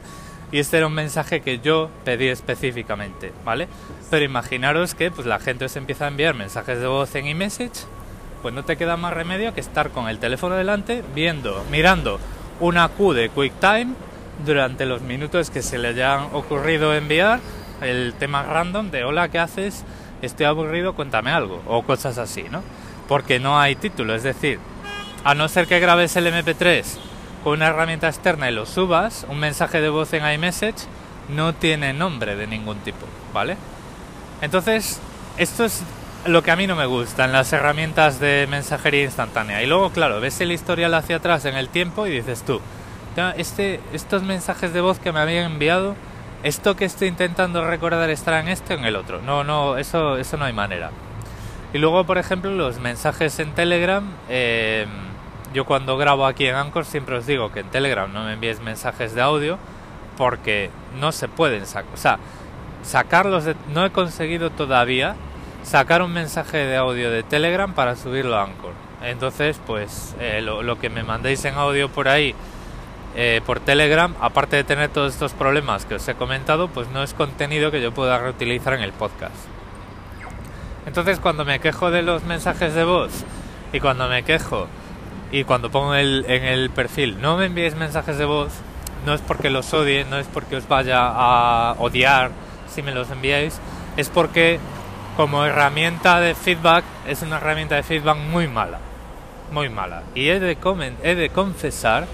y 0.51 0.57
este 0.57 0.77
era 0.77 0.87
un 0.87 0.93
mensaje 0.93 1.41
que 1.41 1.59
yo 1.59 1.91
pedí 2.03 2.27
específicamente, 2.27 3.31
¿vale? 3.45 3.67
Pero 4.09 4.25
imaginaros 4.25 4.95
que 4.95 5.11
pues 5.11 5.27
la 5.27 5.39
gente 5.39 5.65
os 5.65 5.75
empieza 5.75 6.05
a 6.05 6.09
enviar 6.09 6.33
mensajes 6.33 6.79
de 6.79 6.87
voz 6.87 7.13
en 7.13 7.27
iMessage 7.27 7.85
pues 8.41 8.53
no 8.53 8.63
te 8.63 8.77
queda 8.77 8.97
más 8.97 9.13
remedio 9.13 9.53
que 9.53 9.59
estar 9.59 9.89
con 9.91 10.07
el 10.07 10.17
teléfono 10.17 10.55
delante 10.55 11.03
viendo, 11.13 11.63
mirando 11.69 12.19
una 12.59 12.87
Q 12.89 13.13
de 13.13 13.29
QuickTime 13.29 13.93
durante 14.45 14.85
los 14.85 15.01
minutos 15.01 15.49
que 15.49 15.61
se 15.61 15.77
le 15.77 15.89
hayan 15.89 16.29
ocurrido 16.33 16.93
enviar 16.93 17.39
el 17.81 18.13
tema 18.17 18.43
random 18.43 18.91
de 18.91 19.03
hola, 19.03 19.29
¿qué 19.29 19.39
haces? 19.39 19.85
Estoy 20.21 20.45
aburrido, 20.45 20.95
cuéntame 20.95 21.31
algo 21.31 21.61
o 21.65 21.83
cosas 21.83 22.17
así, 22.17 22.43
¿no? 22.51 22.61
porque 23.09 23.39
no 23.39 23.59
hay 23.59 23.75
título, 23.75 24.13
es 24.13 24.21
decir, 24.21 24.59
a 25.23 25.33
no 25.33 25.49
ser 25.49 25.65
que 25.65 25.79
grabes 25.79 26.15
el 26.15 26.27
MP3 26.27 26.85
con 27.43 27.53
una 27.53 27.67
herramienta 27.67 28.07
externa 28.07 28.51
y 28.51 28.53
lo 28.53 28.67
subas, 28.67 29.25
un 29.27 29.39
mensaje 29.39 29.81
de 29.81 29.89
voz 29.89 30.13
en 30.13 30.31
iMessage 30.31 30.85
no 31.27 31.55
tiene 31.55 31.91
nombre 31.91 32.35
de 32.35 32.45
ningún 32.45 32.77
tipo, 32.77 33.07
¿vale? 33.33 33.57
Entonces, 34.41 35.01
esto 35.37 35.65
es 35.65 35.81
lo 36.25 36.43
que 36.43 36.51
a 36.51 36.55
mí 36.55 36.67
no 36.67 36.75
me 36.75 36.85
gusta 36.85 37.25
en 37.25 37.31
las 37.31 37.51
herramientas 37.51 38.19
de 38.19 38.45
mensajería 38.47 39.05
instantánea. 39.05 39.63
Y 39.63 39.65
luego, 39.65 39.89
claro, 39.89 40.21
ves 40.21 40.39
el 40.41 40.51
historial 40.51 40.93
hacia 40.93 41.15
atrás 41.15 41.45
en 41.45 41.55
el 41.55 41.69
tiempo 41.69 42.05
y 42.05 42.11
dices 42.11 42.43
tú, 42.43 42.61
este, 43.35 43.79
estos 43.93 44.23
mensajes 44.23 44.73
de 44.73 44.81
voz 44.81 44.99
que 44.99 45.11
me 45.11 45.19
habían 45.19 45.51
enviado, 45.51 45.95
esto 46.43 46.75
que 46.75 46.85
estoy 46.85 47.07
intentando 47.09 47.65
recordar 47.65 48.09
estará 48.09 48.39
en 48.39 48.47
este 48.47 48.75
o 48.75 48.77
en 48.77 48.85
el 48.85 48.95
otro. 48.95 49.21
No, 49.21 49.43
no, 49.43 49.77
eso, 49.77 50.17
eso 50.17 50.37
no 50.37 50.45
hay 50.45 50.53
manera. 50.53 50.91
Y 51.73 51.77
luego, 51.77 52.03
por 52.05 52.17
ejemplo, 52.17 52.51
los 52.51 52.79
mensajes 52.79 53.39
en 53.39 53.51
Telegram. 53.53 54.03
Eh, 54.29 54.87
yo 55.53 55.65
cuando 55.65 55.97
grabo 55.97 56.25
aquí 56.25 56.45
en 56.45 56.55
Anchor 56.55 56.85
siempre 56.85 57.17
os 57.17 57.25
digo 57.25 57.51
que 57.51 57.61
en 57.61 57.69
Telegram 57.69 58.11
no 58.11 58.23
me 58.23 58.33
envíes 58.33 58.61
mensajes 58.61 59.15
de 59.15 59.21
audio 59.21 59.57
porque 60.17 60.69
no 60.99 61.11
se 61.11 61.27
pueden 61.27 61.65
sacar. 61.65 61.93
O 61.93 61.97
sea, 61.97 62.19
sacarlos 62.83 63.45
de... 63.45 63.55
No 63.73 63.85
he 63.85 63.91
conseguido 63.91 64.49
todavía 64.51 65.15
sacar 65.63 66.01
un 66.01 66.13
mensaje 66.13 66.57
de 66.57 66.77
audio 66.77 67.11
de 67.11 67.23
Telegram 67.23 67.73
para 67.73 67.95
subirlo 67.95 68.35
a 68.37 68.43
Anchor. 68.43 68.73
Entonces, 69.01 69.59
pues 69.65 70.15
eh, 70.19 70.41
lo, 70.41 70.77
que 70.79 70.89
me 70.89 71.03
mandéis 71.03 71.45
en 71.45 71.55
audio 71.55 71.89
por 71.89 72.07
ahí, 72.07 72.35
eh, 73.15 73.41
por 73.45 73.59
Telegram, 73.59 74.13
aparte 74.21 74.55
de 74.55 74.63
tener 74.63 74.89
todos 74.89 75.13
estos 75.13 75.33
problemas 75.33 75.85
que 75.85 75.95
os 75.95 76.07
he 76.07 76.15
comentado, 76.15 76.67
pues 76.67 76.89
no 76.89 77.03
es 77.03 77.13
contenido 77.13 77.71
que 77.71 77.81
yo 77.81 77.91
pueda 77.93 78.17
reutilizar 78.19 78.73
en 78.73 78.81
el 78.81 78.91
podcast. 78.91 79.35
Entonces, 80.85 81.19
cuando 81.19 81.45
me 81.45 81.59
quejo 81.59 81.91
de 81.91 82.01
los 82.01 82.23
mensajes 82.23 82.73
de 82.73 82.83
voz 82.83 83.11
y 83.73 83.79
cuando 83.79 84.07
me 84.07 84.23
quejo 84.23 84.67
y 85.31 85.43
cuando 85.43 85.69
pongo 85.69 85.95
el, 85.95 86.25
en 86.27 86.43
el 86.43 86.69
perfil 86.69 87.21
no 87.21 87.37
me 87.37 87.45
enviéis 87.45 87.75
mensajes 87.75 88.17
de 88.17 88.25
voz, 88.25 88.51
no 89.05 89.13
es 89.13 89.21
porque 89.21 89.49
los 89.49 89.73
odie, 89.73 90.05
no 90.05 90.17
es 90.17 90.27
porque 90.27 90.55
os 90.55 90.67
vaya 90.67 90.99
a 91.01 91.75
odiar 91.77 92.31
si 92.69 92.81
me 92.81 92.93
los 92.93 93.09
enviáis, 93.11 93.59
es 93.97 94.09
porque 94.09 94.59
como 95.17 95.45
herramienta 95.45 96.19
de 96.19 96.35
feedback 96.35 96.83
es 97.07 97.21
una 97.21 97.37
herramienta 97.37 97.75
de 97.75 97.83
feedback 97.83 98.17
muy 98.17 98.47
mala, 98.47 98.79
muy 99.51 99.69
mala. 99.69 100.03
Y 100.15 100.29
he 100.29 100.39
de, 100.39 100.57
he 101.03 101.15
de 101.15 101.29
confesar 101.29 102.07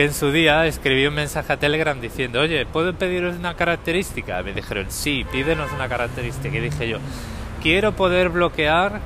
que 0.00 0.06
en 0.06 0.14
su 0.14 0.32
día 0.32 0.64
escribí 0.64 1.06
un 1.06 1.12
mensaje 1.12 1.52
a 1.52 1.58
Telegram 1.58 2.00
diciendo, 2.00 2.40
oye, 2.40 2.64
¿puedo 2.64 2.94
pediros 2.94 3.36
una 3.36 3.54
característica? 3.54 4.42
Me 4.42 4.54
dijeron, 4.54 4.86
sí, 4.88 5.26
pídenos 5.30 5.72
una 5.72 5.90
característica. 5.90 6.56
Y 6.56 6.60
dije 6.60 6.88
yo, 6.88 6.96
quiero 7.62 7.92
poder 7.92 8.30
bloquear 8.30 9.00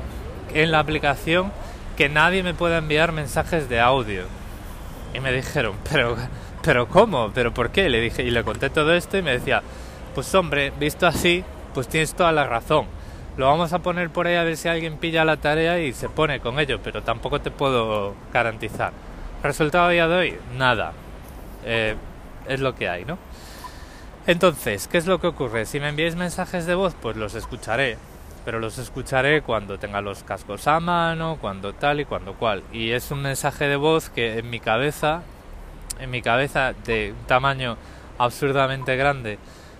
en 0.54 0.70
la 0.70 0.78
aplicación 0.78 1.50
que 1.96 2.08
nadie 2.08 2.44
me 2.44 2.54
pueda 2.54 2.78
enviar 2.78 3.10
mensajes 3.10 3.68
de 3.68 3.80
audio. 3.80 4.22
Y 5.12 5.18
me 5.18 5.32
dijeron, 5.32 5.74
pero, 5.90 6.16
pero 6.62 6.86
¿cómo? 6.86 7.32
¿Pero 7.34 7.52
por 7.52 7.70
qué? 7.70 7.88
Le 7.88 8.00
dije, 8.00 8.22
y 8.22 8.30
le 8.30 8.44
conté 8.44 8.70
todo 8.70 8.94
esto 8.94 9.18
y 9.18 9.22
me 9.22 9.32
decía, 9.32 9.64
pues 10.14 10.32
hombre, 10.36 10.72
visto 10.78 11.08
así, 11.08 11.42
pues 11.74 11.88
tienes 11.88 12.14
toda 12.14 12.30
la 12.30 12.46
razón. 12.46 12.86
Lo 13.36 13.46
vamos 13.46 13.72
a 13.72 13.80
poner 13.80 14.10
por 14.10 14.28
ahí 14.28 14.36
a 14.36 14.44
ver 14.44 14.56
si 14.56 14.68
alguien 14.68 14.98
pilla 14.98 15.24
la 15.24 15.38
tarea 15.38 15.80
y 15.80 15.92
se 15.92 16.08
pone 16.08 16.38
con 16.38 16.60
ello, 16.60 16.78
pero 16.84 17.02
tampoco 17.02 17.40
te 17.40 17.50
puedo 17.50 18.14
garantizar. 18.32 18.92
Resultado 19.44 19.90
día 19.90 20.08
de 20.08 20.16
hoy, 20.16 20.38
nada. 20.56 20.92
Eh, 21.64 21.94
es 22.48 22.60
lo 22.60 22.74
que 22.74 22.88
hay, 22.88 23.04
¿no? 23.04 23.18
Entonces, 24.26 24.88
¿qué 24.88 24.98
es 24.98 25.06
lo 25.06 25.20
que 25.20 25.26
ocurre? 25.26 25.66
Si 25.66 25.78
me 25.78 25.90
enviáis 25.90 26.16
mensajes 26.16 26.66
de 26.66 26.74
voz, 26.74 26.96
pues 27.00 27.16
los 27.16 27.34
escucharé 27.34 27.98
pero 28.44 28.60
los 28.60 28.78
escucharé 28.78 29.42
cuando 29.42 29.78
tenga 29.78 30.00
los 30.00 30.22
cascos 30.22 30.66
a 30.68 30.78
mano, 30.78 31.38
cuando 31.40 31.72
tal 31.72 32.00
y 32.00 32.04
cuando 32.04 32.34
cual. 32.34 32.62
Y 32.72 32.90
es 32.90 33.10
un 33.10 33.22
mensaje 33.22 33.66
de 33.66 33.76
voz 33.76 34.10
que 34.10 34.38
en 34.38 34.50
mi 34.50 34.60
cabeza, 34.60 35.22
en 35.98 36.10
mi 36.10 36.20
cabeza 36.20 36.74
de 36.84 37.14
un 37.18 37.26
tamaño 37.26 37.76
absurdamente 38.18 38.96
grande, 38.96 39.38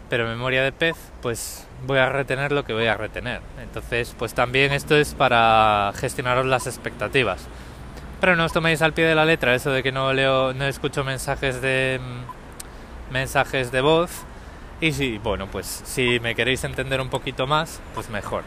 pero 0.08 0.26
memoria 0.26 0.62
de 0.62 0.72
pez, 0.72 0.96
pues 1.20 1.66
voy 1.86 1.98
a 1.98 2.08
retener 2.08 2.52
lo 2.52 2.64
que 2.64 2.72
voy 2.72 2.86
a 2.86 2.96
retener. 2.96 3.42
Entonces, 3.62 4.14
pues 4.18 4.32
también 4.32 4.72
esto 4.72 4.96
es 4.96 5.14
para 5.14 5.92
gestionaros 5.96 6.46
las 6.46 6.66
expectativas. 6.66 7.46
Pero 8.24 8.36
no 8.36 8.46
os 8.46 8.54
toméis 8.54 8.80
al 8.80 8.94
pie 8.94 9.04
de 9.04 9.14
la 9.14 9.26
letra 9.26 9.54
eso 9.54 9.70
de 9.70 9.82
que 9.82 9.92
no 9.92 10.14
leo, 10.14 10.54
no 10.54 10.64
escucho 10.64 11.04
mensajes 11.04 11.60
de 11.60 12.00
mm, 12.00 13.12
mensajes 13.12 13.70
de 13.70 13.82
voz 13.82 14.22
y 14.80 14.92
si, 14.92 15.18
bueno, 15.18 15.46
pues 15.46 15.82
si 15.84 16.18
me 16.20 16.34
queréis 16.34 16.64
entender 16.64 17.02
un 17.02 17.10
poquito 17.10 17.46
más, 17.46 17.82
pues 17.94 18.08
mejor. 18.08 18.44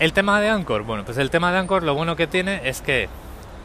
El 0.00 0.12
tema 0.12 0.40
de 0.40 0.48
Anchor, 0.48 0.82
bueno, 0.82 1.04
pues 1.04 1.16
el 1.18 1.30
tema 1.30 1.52
de 1.52 1.58
Anchor 1.58 1.84
lo 1.84 1.94
bueno 1.94 2.16
que 2.16 2.26
tiene 2.26 2.68
es 2.68 2.80
que 2.80 3.08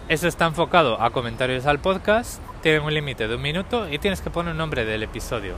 eso 0.08 0.28
está 0.28 0.46
enfocado 0.46 1.02
a 1.02 1.10
comentarios 1.10 1.66
al 1.66 1.80
podcast, 1.80 2.40
tiene 2.62 2.82
un 2.82 2.94
límite 2.94 3.28
de 3.28 3.38
un 3.38 3.42
minuto 3.42 3.90
y 3.90 3.98
tienes 3.98 4.22
que 4.22 4.30
poner 4.30 4.52
un 4.52 4.60
nombre 4.60 4.86
del 4.86 5.02
episodio. 5.02 5.56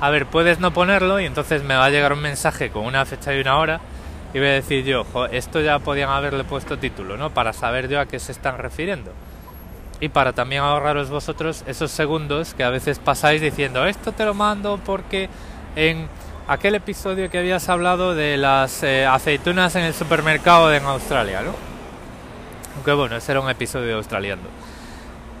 A 0.00 0.10
ver, 0.10 0.26
puedes 0.26 0.58
no 0.58 0.72
ponerlo 0.72 1.20
y 1.20 1.26
entonces 1.26 1.62
me 1.62 1.76
va 1.76 1.84
a 1.84 1.90
llegar 1.90 2.12
un 2.12 2.22
mensaje 2.22 2.70
con 2.70 2.86
una 2.86 3.06
fecha 3.06 3.32
y 3.36 3.40
una 3.40 3.56
hora 3.56 3.80
y 4.32 4.38
voy 4.38 4.48
a 4.48 4.52
decir 4.52 4.84
yo, 4.84 5.04
esto 5.32 5.60
ya 5.60 5.78
podían 5.78 6.10
haberle 6.10 6.44
puesto 6.44 6.78
título, 6.78 7.16
¿no? 7.16 7.30
Para 7.30 7.52
saber 7.52 7.88
yo 7.88 8.00
a 8.00 8.06
qué 8.06 8.18
se 8.18 8.32
están 8.32 8.58
refiriendo 8.58 9.12
y 10.00 10.08
para 10.08 10.32
también 10.32 10.62
ahorraros 10.62 11.10
vosotros 11.10 11.62
esos 11.66 11.90
segundos 11.90 12.54
que 12.54 12.64
a 12.64 12.70
veces 12.70 12.98
pasáis 12.98 13.42
diciendo 13.42 13.84
esto 13.84 14.12
te 14.12 14.24
lo 14.24 14.32
mando 14.32 14.80
porque 14.84 15.28
en 15.76 16.08
aquel 16.48 16.74
episodio 16.74 17.30
que 17.30 17.38
habías 17.38 17.68
hablado 17.68 18.14
de 18.14 18.36
las 18.36 18.82
eh, 18.82 19.06
aceitunas 19.06 19.76
en 19.76 19.84
el 19.84 19.94
supermercado 19.94 20.72
en 20.74 20.84
Australia, 20.84 21.42
¿no? 21.42 21.54
Aunque 22.74 22.92
bueno, 22.92 23.16
ese 23.16 23.32
era 23.32 23.40
un 23.40 23.50
episodio 23.50 23.96
australiano. 23.96 24.42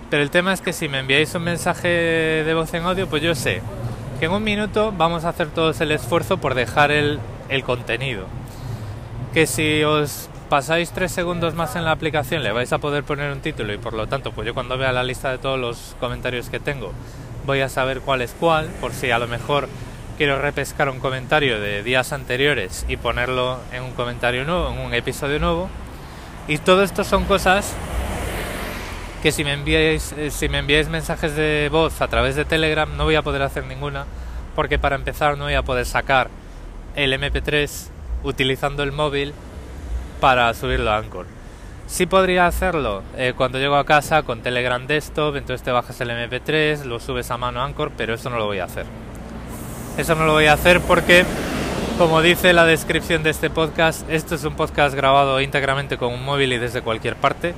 Pero 0.08 0.22
el 0.22 0.30
tema 0.30 0.52
es 0.52 0.60
que 0.60 0.72
si 0.72 0.88
me 0.88 1.00
enviáis 1.00 1.34
un 1.34 1.42
mensaje 1.42 1.88
de 1.88 2.54
voz 2.54 2.72
en 2.74 2.84
audio, 2.84 3.08
pues 3.08 3.22
yo 3.22 3.34
sé 3.34 3.62
que 4.20 4.26
en 4.26 4.32
un 4.32 4.44
minuto 4.44 4.92
vamos 4.96 5.24
a 5.24 5.30
hacer 5.30 5.48
todos 5.48 5.80
el 5.80 5.92
esfuerzo 5.92 6.36
por 6.36 6.54
dejar 6.54 6.90
el, 6.90 7.18
el 7.48 7.64
contenido. 7.64 8.26
Que 9.32 9.46
si 9.46 9.84
os 9.84 10.28
pasáis 10.48 10.90
tres 10.90 11.12
segundos 11.12 11.54
más 11.54 11.76
en 11.76 11.84
la 11.84 11.92
aplicación 11.92 12.42
le 12.42 12.50
vais 12.50 12.72
a 12.72 12.78
poder 12.78 13.04
poner 13.04 13.32
un 13.32 13.40
título 13.40 13.72
y 13.72 13.78
por 13.78 13.94
lo 13.94 14.08
tanto 14.08 14.32
pues 14.32 14.46
yo 14.46 14.54
cuando 14.54 14.76
vea 14.76 14.90
la 14.90 15.04
lista 15.04 15.30
de 15.30 15.38
todos 15.38 15.58
los 15.58 15.94
comentarios 16.00 16.50
que 16.50 16.58
tengo 16.58 16.92
voy 17.46 17.60
a 17.60 17.68
saber 17.68 18.00
cuál 18.00 18.20
es 18.20 18.34
cuál 18.38 18.66
por 18.80 18.92
si 18.92 19.12
a 19.12 19.20
lo 19.20 19.28
mejor 19.28 19.68
quiero 20.20 20.38
repescar 20.38 20.90
un 20.90 21.00
comentario 21.00 21.60
de 21.60 21.82
días 21.82 22.12
anteriores 22.12 22.84
y 22.88 22.98
ponerlo 22.98 23.58
en 23.72 23.84
un 23.84 23.92
comentario 23.92 24.44
nuevo, 24.44 24.70
en 24.70 24.78
un 24.78 24.92
episodio 24.92 25.38
nuevo. 25.38 25.70
Y 26.46 26.58
todo 26.58 26.82
esto 26.82 27.04
son 27.04 27.24
cosas 27.24 27.74
que 29.22 29.32
si 29.32 29.44
me 29.44 29.54
enviáis 29.54 30.12
eh, 30.12 30.30
si 30.30 30.50
me 30.50 30.58
enviáis 30.58 30.90
mensajes 30.90 31.36
de 31.36 31.70
voz 31.72 32.02
a 32.02 32.08
través 32.08 32.36
de 32.36 32.44
Telegram 32.44 32.94
no 32.96 33.04
voy 33.04 33.14
a 33.14 33.22
poder 33.22 33.40
hacer 33.40 33.64
ninguna 33.64 34.04
porque 34.54 34.78
para 34.78 34.96
empezar 34.96 35.38
no 35.38 35.44
voy 35.44 35.54
a 35.54 35.62
poder 35.62 35.86
sacar 35.86 36.28
el 36.96 37.12
MP3 37.14 37.88
utilizando 38.24 38.82
el 38.82 38.92
móvil 38.92 39.34
para 40.20 40.52
subirlo 40.54 40.90
a 40.90 40.98
Anchor. 40.98 41.26
Sí 41.86 42.06
podría 42.06 42.46
hacerlo 42.46 43.02
eh, 43.16 43.32
cuando 43.36 43.58
llego 43.58 43.74
a 43.74 43.84
casa 43.84 44.22
con 44.22 44.42
Telegram 44.42 44.86
Desktop, 44.86 45.34
entonces 45.36 45.64
te 45.64 45.72
bajas 45.72 46.00
el 46.00 46.10
MP3, 46.10 46.84
lo 46.84 47.00
subes 47.00 47.30
a 47.30 47.36
mano 47.36 47.60
a 47.60 47.64
Anchor, 47.64 47.90
pero 47.96 48.14
eso 48.14 48.30
no 48.30 48.38
lo 48.38 48.46
voy 48.46 48.60
a 48.60 48.64
hacer. 48.64 48.86
Eso 49.98 50.14
no 50.14 50.24
lo 50.24 50.32
voy 50.32 50.46
a 50.46 50.52
hacer 50.52 50.80
porque, 50.80 51.24
como 51.98 52.22
dice 52.22 52.52
la 52.52 52.64
descripción 52.64 53.24
de 53.24 53.30
este 53.30 53.50
podcast, 53.50 54.08
esto 54.08 54.36
es 54.36 54.44
un 54.44 54.54
podcast 54.54 54.94
grabado 54.94 55.40
íntegramente 55.40 55.98
con 55.98 56.14
un 56.14 56.24
móvil 56.24 56.52
y 56.52 56.58
desde 56.58 56.80
cualquier 56.80 57.16
parte. 57.16 57.54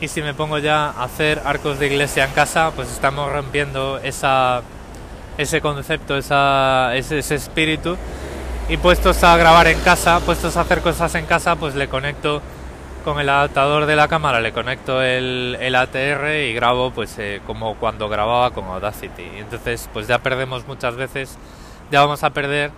Y 0.00 0.08
si 0.08 0.22
me 0.22 0.32
pongo 0.32 0.58
ya 0.58 0.86
a 0.86 1.04
hacer 1.04 1.42
arcos 1.44 1.78
de 1.78 1.86
iglesia 1.86 2.24
en 2.24 2.30
casa, 2.32 2.70
pues 2.74 2.90
estamos 2.90 3.30
rompiendo 3.30 3.98
esa, 3.98 4.62
ese 5.36 5.60
concepto, 5.60 6.16
esa, 6.16 6.96
ese, 6.96 7.18
ese 7.18 7.34
espíritu 7.34 7.96
y 8.68 8.76
puestos 8.78 9.22
a 9.22 9.36
grabar 9.36 9.68
en 9.68 9.78
casa, 9.80 10.18
puestos 10.20 10.56
a 10.56 10.62
hacer 10.62 10.80
cosas 10.80 11.14
en 11.14 11.26
casa, 11.26 11.56
pues 11.56 11.74
le 11.74 11.88
conecto 11.88 12.42
con 13.04 13.20
el 13.20 13.28
adaptador 13.28 13.86
de 13.86 13.94
la 13.94 14.08
cámara, 14.08 14.40
le 14.40 14.52
conecto 14.52 15.00
el, 15.00 15.56
el 15.60 15.74
ATR 15.76 16.42
y 16.48 16.52
grabo 16.52 16.90
pues 16.90 17.16
eh, 17.18 17.40
como 17.46 17.76
cuando 17.76 18.08
grababa 18.08 18.50
con 18.50 18.64
Audacity. 18.64 19.22
Entonces 19.36 19.88
pues 19.92 20.08
ya 20.08 20.18
perdemos 20.18 20.66
muchas 20.66 20.96
veces, 20.96 21.38
ya 21.92 22.00
vamos 22.00 22.24
a 22.24 22.30
perder 22.30 22.72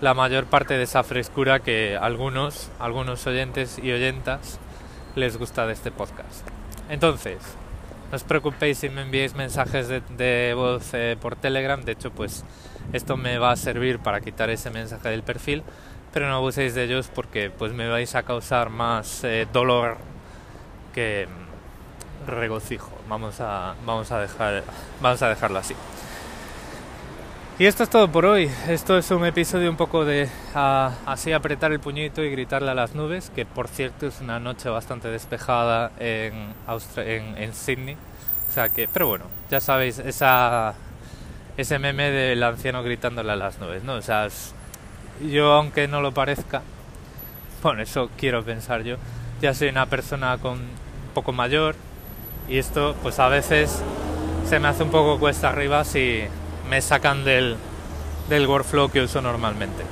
la 0.00 0.14
mayor 0.14 0.44
parte 0.44 0.74
de 0.74 0.84
esa 0.84 1.02
frescura 1.02 1.58
que 1.58 1.98
algunos, 2.00 2.70
algunos 2.78 3.26
oyentes 3.26 3.80
y 3.82 3.90
oyentas 3.90 4.60
les 5.16 5.36
gusta 5.36 5.66
de 5.66 5.72
este 5.72 5.90
podcast. 5.90 6.46
Entonces, 6.88 7.38
no 8.10 8.16
os 8.16 8.24
preocupéis 8.24 8.78
si 8.78 8.88
me 8.88 9.02
enviáis 9.02 9.34
mensajes 9.34 9.88
de, 9.88 10.52
voz 10.54 10.94
eh, 10.94 11.16
por 11.20 11.36
Telegram, 11.36 11.80
de 11.82 11.92
hecho 11.92 12.10
pues 12.10 12.44
esto 12.92 13.16
me 13.16 13.38
va 13.38 13.52
a 13.52 13.56
servir 13.56 13.98
para 13.98 14.20
quitar 14.20 14.50
ese 14.50 14.70
mensaje 14.70 15.08
del 15.08 15.22
perfil, 15.22 15.62
pero 16.12 16.28
no 16.28 16.36
abuséis 16.36 16.74
de 16.74 16.84
ellos 16.84 17.10
porque 17.12 17.50
pues 17.50 17.72
me 17.72 17.88
vais 17.88 18.14
a 18.14 18.22
causar 18.22 18.70
más 18.70 19.24
eh, 19.24 19.46
dolor 19.52 19.96
que 20.94 21.28
regocijo. 22.26 22.90
Vamos 23.08 23.40
a, 23.40 23.74
vamos 23.84 24.10
a 24.12 24.20
dejar, 24.20 24.62
vamos 25.00 25.22
a 25.22 25.28
dejarlo 25.28 25.58
así. 25.58 25.74
Y 27.58 27.64
esto 27.64 27.84
es 27.84 27.88
todo 27.88 28.12
por 28.12 28.26
hoy. 28.26 28.50
Esto 28.68 28.98
es 28.98 29.10
un 29.10 29.24
episodio 29.24 29.70
un 29.70 29.78
poco 29.78 30.04
de 30.04 30.28
así 30.54 31.32
apretar 31.32 31.72
el 31.72 31.80
puñito 31.80 32.22
y 32.22 32.30
gritarle 32.30 32.70
a 32.70 32.74
las 32.74 32.94
nubes, 32.94 33.32
que 33.34 33.46
por 33.46 33.68
cierto 33.68 34.06
es 34.06 34.20
una 34.20 34.38
noche 34.38 34.68
bastante 34.68 35.08
despejada 35.08 35.90
en, 35.98 36.52
en, 36.98 37.38
en 37.38 37.54
Sydney. 37.54 37.96
O 38.50 38.52
sea 38.52 38.68
que, 38.68 38.88
pero 38.92 39.06
bueno, 39.06 39.24
ya 39.50 39.60
sabéis, 39.60 39.98
ese 39.98 41.78
meme 41.78 42.10
del 42.10 42.42
anciano 42.42 42.82
gritándole 42.82 43.32
a 43.32 43.36
las 43.36 43.58
nubes, 43.58 43.82
¿no? 43.84 43.94
O 43.94 44.02
sea, 44.02 44.28
yo 45.26 45.52
aunque 45.52 45.88
no 45.88 46.02
lo 46.02 46.12
parezca, 46.12 46.60
bueno, 47.62 47.80
eso 47.80 48.10
quiero 48.18 48.44
pensar 48.44 48.82
yo, 48.82 48.96
ya 49.40 49.54
soy 49.54 49.68
una 49.68 49.86
persona 49.86 50.36
con 50.36 50.58
un 50.58 51.14
poco 51.14 51.32
mayor 51.32 51.74
y 52.50 52.58
esto 52.58 52.94
pues 53.02 53.18
a 53.18 53.28
veces 53.28 53.82
se 54.46 54.60
me 54.60 54.68
hace 54.68 54.82
un 54.82 54.90
poco 54.90 55.18
cuesta 55.18 55.48
arriba 55.48 55.84
si 55.84 56.24
me 56.68 56.80
sacan 56.82 57.24
del, 57.24 57.56
del 58.28 58.46
workflow 58.46 58.90
que 58.90 59.02
uso 59.02 59.20
normalmente. 59.20 59.84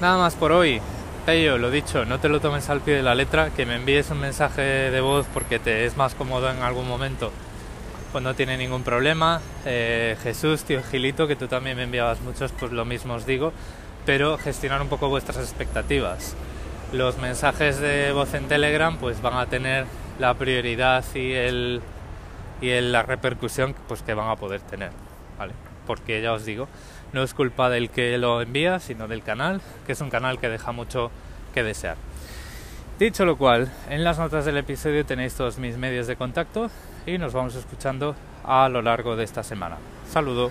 Nada 0.00 0.18
más 0.18 0.34
por 0.34 0.52
hoy. 0.52 0.80
Pello, 1.26 1.58
lo 1.58 1.70
dicho, 1.70 2.06
no 2.06 2.20
te 2.20 2.30
lo 2.30 2.40
tomes 2.40 2.70
al 2.70 2.80
pie 2.80 2.94
de 2.94 3.02
la 3.02 3.14
letra, 3.14 3.50
que 3.50 3.66
me 3.66 3.76
envíes 3.76 4.10
un 4.10 4.18
mensaje 4.20 4.62
de 4.62 5.00
voz 5.02 5.26
porque 5.34 5.58
te 5.58 5.84
es 5.84 5.96
más 5.96 6.14
cómodo 6.14 6.50
en 6.50 6.62
algún 6.62 6.88
momento, 6.88 7.32
pues 8.12 8.24
no 8.24 8.34
tiene 8.34 8.56
ningún 8.56 8.82
problema. 8.82 9.42
Eh, 9.66 10.16
Jesús, 10.22 10.62
tío 10.62 10.80
Gilito, 10.82 11.26
que 11.26 11.36
tú 11.36 11.46
también 11.46 11.76
me 11.76 11.82
enviabas 11.82 12.22
muchos, 12.22 12.52
pues 12.52 12.72
lo 12.72 12.86
mismo 12.86 13.12
os 13.12 13.26
digo, 13.26 13.52
pero 14.06 14.38
gestionar 14.38 14.80
un 14.80 14.88
poco 14.88 15.10
vuestras 15.10 15.36
expectativas. 15.36 16.34
Los 16.92 17.18
mensajes 17.18 17.78
de 17.78 18.12
voz 18.12 18.32
en 18.32 18.48
Telegram 18.48 18.96
pues 18.96 19.20
van 19.20 19.34
a 19.34 19.46
tener 19.46 19.84
la 20.18 20.32
prioridad 20.32 21.04
y 21.14 21.32
el 21.32 21.82
y 22.60 22.80
la 22.80 23.02
repercusión 23.02 23.74
pues, 23.86 24.02
que 24.02 24.14
van 24.14 24.30
a 24.30 24.36
poder 24.36 24.60
tener. 24.60 24.90
Porque 25.86 26.20
ya 26.20 26.32
os 26.32 26.44
digo, 26.44 26.68
no 27.12 27.22
es 27.22 27.32
culpa 27.32 27.70
del 27.70 27.90
que 27.90 28.18
lo 28.18 28.42
envía, 28.42 28.78
sino 28.78 29.08
del 29.08 29.22
canal, 29.22 29.60
que 29.86 29.92
es 29.92 30.00
un 30.00 30.10
canal 30.10 30.38
que 30.38 30.48
deja 30.48 30.72
mucho 30.72 31.10
que 31.54 31.62
desear. 31.62 31.96
Dicho 32.98 33.24
lo 33.24 33.38
cual, 33.38 33.72
en 33.88 34.04
las 34.04 34.18
notas 34.18 34.44
del 34.44 34.56
episodio 34.56 35.06
tenéis 35.06 35.34
todos 35.34 35.58
mis 35.58 35.76
medios 35.76 36.06
de 36.06 36.16
contacto 36.16 36.70
y 37.06 37.16
nos 37.16 37.32
vamos 37.32 37.54
escuchando 37.54 38.16
a 38.44 38.68
lo 38.68 38.82
largo 38.82 39.14
de 39.14 39.24
esta 39.24 39.42
semana. 39.42 39.76
Saludo. 40.10 40.50